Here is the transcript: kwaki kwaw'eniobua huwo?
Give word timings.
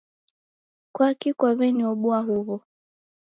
kwaki 0.95 1.29
kwaw'eniobua 1.39 2.19
huwo? 2.27 2.55